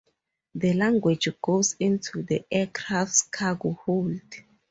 [0.55, 4.19] The luggage goes into the aircraft's cargo hold.